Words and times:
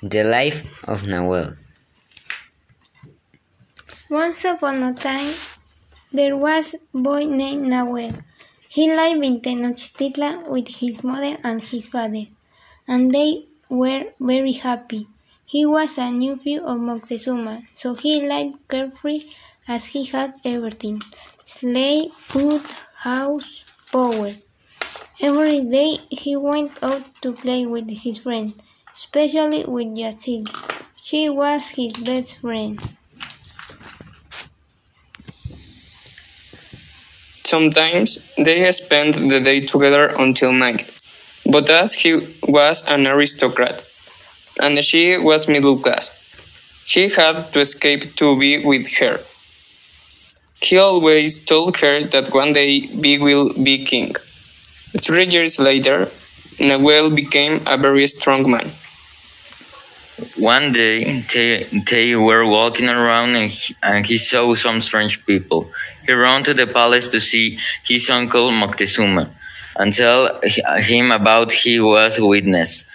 The 0.00 0.24
Life 0.24 0.82
of 0.88 1.02
Nahuel 1.02 1.54
Once 4.10 4.44
upon 4.44 4.82
a 4.82 4.94
time, 4.94 5.34
there 6.12 6.36
was 6.36 6.74
a 6.74 6.98
boy 6.98 7.24
named 7.24 7.68
Nahuel. 7.68 8.12
He 8.68 8.88
lived 8.88 9.24
in 9.24 9.40
Tenochtitlan 9.40 10.48
with 10.48 10.68
his 10.80 11.04
mother 11.04 11.36
and 11.44 11.60
his 11.60 11.88
father, 11.88 12.24
and 12.86 13.12
they 13.12 13.44
were 13.70 14.04
very 14.18 14.52
happy. 14.52 15.06
He 15.44 15.66
was 15.66 15.98
a 15.98 16.10
nephew 16.10 16.62
of 16.62 16.78
Moctezuma, 16.78 17.66
so 17.74 17.94
he 17.94 18.20
lived 18.26 18.66
carefree 18.68 19.24
as 19.66 19.86
he 19.86 20.04
had 20.04 20.34
everything 20.44 21.02
slave, 21.44 22.12
food, 22.12 22.62
house, 22.96 23.64
power. 23.92 24.30
Every 25.20 25.60
day 25.60 25.98
he 26.10 26.34
went 26.36 26.72
out 26.82 27.04
to 27.22 27.32
play 27.32 27.66
with 27.66 27.90
his 27.90 28.18
friends 28.18 28.54
especially 28.94 29.64
with 29.64 29.96
Yatzil. 29.96 30.44
She 31.00 31.28
was 31.28 31.68
his 31.68 31.96
best 31.98 32.38
friend. 32.38 32.97
Sometimes 37.48 38.18
they 38.36 38.70
spent 38.72 39.14
the 39.14 39.40
day 39.40 39.60
together 39.60 40.04
until 40.18 40.52
night, 40.52 40.84
but 41.50 41.70
as 41.70 41.94
he 41.94 42.12
was 42.46 42.86
an 42.86 43.06
aristocrat 43.06 43.82
and 44.60 44.84
she 44.84 45.16
was 45.16 45.48
middle 45.48 45.78
class, 45.78 46.04
he 46.86 47.08
had 47.08 47.50
to 47.52 47.60
escape 47.60 48.02
to 48.16 48.38
be 48.38 48.58
with 48.62 48.86
her. 48.98 49.16
He 50.60 50.76
always 50.76 51.42
told 51.42 51.78
her 51.78 52.04
that 52.12 52.34
one 52.34 52.52
day 52.52 52.80
he 52.80 53.18
will 53.18 53.54
be 53.54 53.82
king. 53.82 54.12
Three 55.00 55.28
years 55.28 55.58
later, 55.58 56.10
Nahuel 56.60 57.08
became 57.14 57.62
a 57.66 57.78
very 57.78 58.06
strong 58.08 58.50
man. 58.50 58.68
One 60.36 60.72
day 60.72 61.22
they, 61.32 61.64
they 61.90 62.14
were 62.14 62.44
walking 62.44 62.90
around 62.90 63.36
and 63.36 63.50
he, 63.50 63.74
and 63.82 64.04
he 64.04 64.18
saw 64.18 64.54
some 64.54 64.82
strange 64.82 65.24
people. 65.24 65.70
He 66.08 66.14
ran 66.14 66.42
to 66.44 66.54
the 66.54 66.66
palace 66.66 67.08
to 67.08 67.20
see 67.20 67.58
his 67.84 68.08
uncle 68.08 68.50
Moctezuma 68.50 69.28
and 69.76 69.92
tell 69.92 70.40
him 70.80 71.12
about 71.12 71.52
he 71.52 71.80
was 71.80 72.18
witness. 72.18 72.86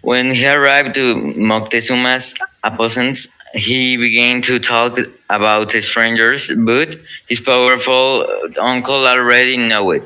When 0.00 0.32
he 0.32 0.44
arrived 0.48 0.96
to 0.96 1.14
Moctezuma's 1.36 2.34
appointments, 2.64 3.28
he 3.54 3.96
began 3.96 4.42
to 4.42 4.58
talk 4.58 4.98
about 5.30 5.70
the 5.70 5.82
strangers, 5.82 6.50
but 6.50 6.96
his 7.28 7.38
powerful 7.40 8.26
uncle 8.60 9.06
already 9.06 9.56
knew 9.56 9.92
it. 9.92 10.02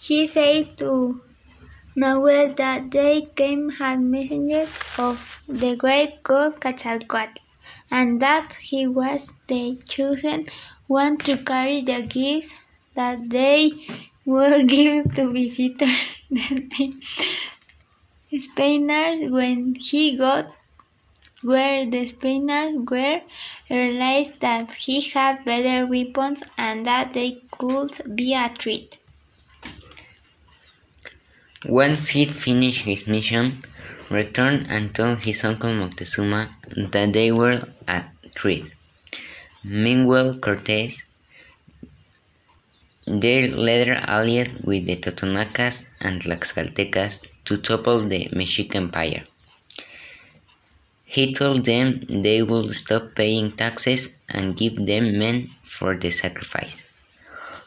He 0.00 0.26
said 0.26 0.76
to 0.78 1.20
Nahuel 1.96 2.56
that 2.56 2.90
they 2.90 3.28
came 3.36 3.70
as 3.78 4.00
messengers 4.00 4.74
of 4.98 5.44
the 5.46 5.76
great 5.76 6.24
god 6.24 6.60
Quetzalcoatl, 6.60 7.41
and 7.92 8.20
that 8.22 8.54
he 8.54 8.86
was 8.86 9.32
the 9.46 9.78
chosen 9.88 10.46
one 10.88 11.18
to 11.18 11.36
carry 11.36 11.82
the 11.82 12.02
gifts 12.02 12.54
that 12.94 13.28
they 13.30 13.70
will 14.24 14.64
give 14.74 15.14
to 15.14 15.30
visitors. 15.32 16.22
Spaniards, 18.38 19.30
when 19.30 19.74
he 19.74 20.16
got 20.16 20.46
where 21.42 21.84
the 21.84 22.06
Spaniards 22.06 22.90
were, 22.90 23.20
realized 23.68 24.40
that 24.40 24.72
he 24.72 25.00
had 25.10 25.44
better 25.44 25.86
weapons 25.86 26.42
and 26.56 26.86
that 26.86 27.12
they 27.12 27.42
could 27.58 27.90
be 28.14 28.32
a 28.32 28.48
threat. 28.58 28.96
Once 31.66 32.08
he'd 32.08 32.34
finished 32.34 32.84
his 32.84 33.06
mission, 33.06 33.62
returned 34.12 34.66
and 34.68 34.94
told 34.94 35.24
his 35.24 35.44
uncle 35.44 35.70
Moctezuma 35.70 36.50
that 36.92 37.12
they 37.12 37.32
were 37.32 37.62
at 37.88 38.10
threat. 38.34 38.62
Meanwhile, 39.64 40.34
Cortes, 40.34 41.02
their 43.06 43.48
later 43.48 43.94
allied 43.94 44.64
with 44.64 44.86
the 44.86 44.96
Totonacas 44.96 45.84
and 46.00 46.22
Tlaxcaltecas 46.22 47.26
to 47.46 47.56
topple 47.56 48.06
the 48.06 48.28
Mexican 48.32 48.84
Empire. 48.84 49.24
He 51.04 51.34
told 51.34 51.64
them 51.64 52.04
they 52.08 52.42
would 52.42 52.74
stop 52.74 53.14
paying 53.14 53.52
taxes 53.52 54.14
and 54.28 54.56
give 54.56 54.76
them 54.86 55.18
men 55.18 55.50
for 55.64 55.96
the 55.96 56.10
sacrifice. 56.10 56.82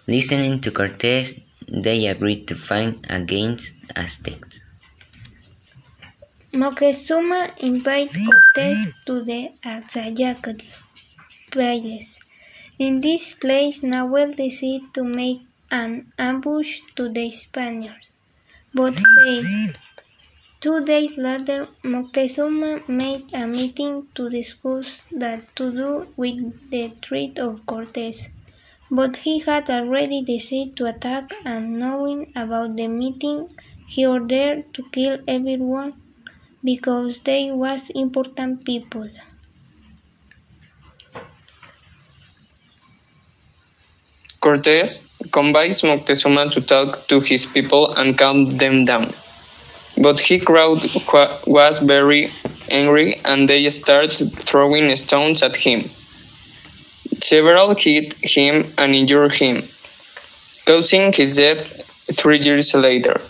Listening 0.08 0.62
to 0.62 0.72
Cortes, 0.72 1.40
they 1.68 2.08
agreed 2.08 2.48
to 2.48 2.56
fight 2.56 3.06
against 3.10 3.74
Aztecs. 3.96 4.62
Moctezuma 6.56 7.52
invited 7.58 8.16
Cortes 8.26 8.88
to 9.06 9.22
the 9.24 9.52
Axayacatl 9.62 10.64
players. 11.52 12.22
In 12.80 13.02
this 13.02 13.34
place, 13.34 13.82
Nahuel 13.84 14.34
decided 14.38 14.94
to 14.94 15.04
make 15.04 15.42
an 15.70 16.14
ambush 16.18 16.80
to 16.96 17.10
the 17.10 17.30
Spaniards, 17.30 18.08
but 18.74 18.94
failed. 18.94 19.78
Two 20.62 20.86
days 20.86 21.18
later, 21.18 21.68
Moctezuma 21.84 22.88
made 22.88 23.26
a 23.34 23.48
meeting 23.48 24.08
to 24.16 24.30
discuss 24.30 25.06
what 25.12 25.54
to 25.58 25.70
do 25.74 26.08
with 26.16 26.72
the 26.72 26.94
threat 27.02 27.38
of 27.38 27.66
Cortes. 27.66 28.30
But 28.90 29.18
he 29.18 29.40
had 29.40 29.70
already 29.70 30.22
decided 30.22 30.78
to 30.78 30.86
attack 30.86 31.34
and 31.44 31.78
knowing 31.78 32.32
about 32.34 32.78
the 32.78 32.88
meeting, 32.88 33.50
he 33.88 34.06
ordered 34.06 34.74
to 34.74 34.84
kill 34.94 35.20
everyone 35.28 35.92
because 36.66 37.20
they 37.20 37.52
was 37.52 37.90
important 37.92 38.66
people. 38.66 39.08
Cortes 44.42 45.02
convinced 45.32 45.84
Moctezuma 45.84 46.52
to 46.52 46.62
talk 46.62 47.08
to 47.08 47.20
his 47.20 47.46
people 47.46 47.94
and 47.96 48.18
calm 48.18 48.58
them 48.58 48.86
down. 48.86 49.12
But 49.98 50.20
his 50.20 50.44
crowd 50.44 50.84
was 51.48 51.80
very 51.80 52.32
angry 52.70 53.20
and 53.24 53.48
they 53.48 53.68
started 53.70 54.34
throwing 54.34 54.96
stones 54.96 55.42
at 55.42 55.56
him. 55.56 55.90
Several 57.22 57.74
hit 57.76 58.14
him 58.22 58.74
and 58.78 58.94
injured 58.94 59.34
him, 59.34 59.64
causing 60.66 61.14
his 61.14 61.38
death 61.38 61.62
three 62.14 62.40
years 62.40 62.74
later. 62.76 63.22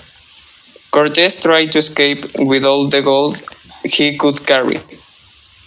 Cortes 0.91 1.41
tried 1.41 1.71
to 1.73 1.79
escape 1.79 2.25
with 2.39 2.63
all 2.63 2.87
the 2.87 3.01
gold 3.01 3.41
he 3.83 4.17
could 4.17 4.45
carry. 4.45 4.77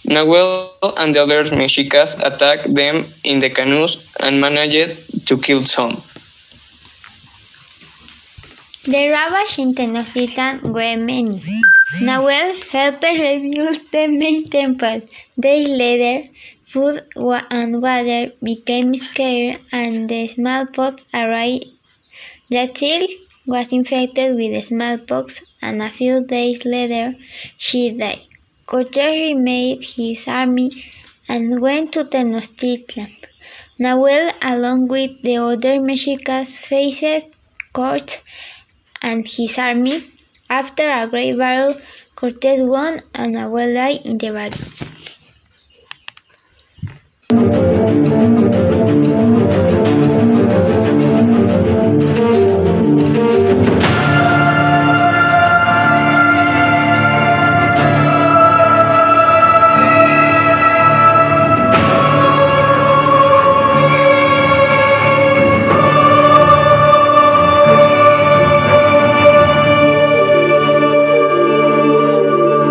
Nahuel 0.05 0.71
and 0.97 1.13
the 1.13 1.21
other 1.21 1.43
Mexicas 1.55 2.15
attacked 2.19 2.73
them 2.73 3.05
in 3.23 3.39
the 3.39 3.49
canoes 3.49 4.03
and 4.19 4.41
managed 4.41 5.27
to 5.27 5.37
kill 5.37 5.63
some. 5.63 6.01
The 8.85 9.09
ravages 9.09 9.59
in 9.59 9.75
Tenochtitlan 9.75 10.63
were 10.63 10.97
many. 10.97 11.39
Nahuel 12.01 12.63
helped 12.71 13.03
rebuild 13.03 13.77
the 13.91 14.07
main 14.07 14.49
temple. 14.49 15.01
Days 15.39 15.69
later, 15.69 16.27
food 16.65 17.03
and 17.51 17.81
water 17.81 18.31
became 18.41 18.97
scarce 18.97 19.57
and 19.71 20.09
the 20.09 20.27
smallpox 20.27 21.05
arrived. 21.13 21.65
Yatzil 22.49 23.07
was 23.49 23.73
infected 23.73 24.35
with 24.35 24.65
smallpox 24.65 25.43
and 25.61 25.81
a 25.81 25.89
few 25.89 26.15
days 26.23 26.65
later 26.65 27.15
she 27.57 27.91
died. 27.91 28.21
Cortes 28.65 28.97
remade 28.97 29.83
his 29.83 30.27
army 30.27 30.69
and 31.27 31.59
went 31.59 31.91
to 31.93 32.03
Tenochtitlan. 32.05 33.11
Nahuel, 33.79 34.31
along 34.41 34.87
with 34.87 35.21
the 35.23 35.37
other 35.37 35.81
Mexicas, 35.81 36.57
faced 36.57 37.25
Cortes 37.73 38.21
and 39.01 39.27
his 39.27 39.57
army. 39.57 40.03
After 40.49 40.89
a 40.89 41.07
great 41.07 41.37
battle, 41.37 41.75
Cortes 42.15 42.61
won 42.61 43.01
and 43.15 43.35
Nahuel 43.35 43.73
died 43.73 44.05
in 44.05 44.17
the 44.17 44.31
battle. 44.31 44.98